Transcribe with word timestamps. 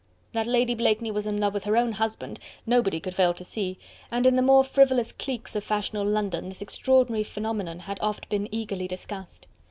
That 0.33 0.47
Lady 0.47 0.73
Blakeney 0.73 1.11
was 1.11 1.27
in 1.27 1.37
love 1.39 1.53
with 1.53 1.65
her 1.65 1.77
own 1.77 1.91
husband, 1.91 2.39
nobody 2.65 2.99
could 2.99 3.13
fail 3.13 3.35
to 3.35 3.43
see, 3.43 3.77
and 4.11 4.25
in 4.25 4.35
the 4.35 4.41
more 4.41 4.63
frivolous 4.63 5.11
cliques 5.11 5.55
of 5.55 5.63
fashionable 5.63 6.09
London 6.09 6.49
this 6.49 6.63
extraordinary 6.63 7.23
phenomenon 7.23 7.81
had 7.81 7.99
oft 8.01 8.27
been 8.27 8.49
eagerly 8.51 8.87
discussed. 8.87 9.45